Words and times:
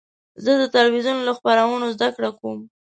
زه 0.43 0.51
د 0.61 0.63
تلویزیون 0.75 1.19
له 1.27 1.31
خپرونو 1.37 1.85
زده 1.95 2.07
کړه 2.15 2.29
کوم. 2.39 2.59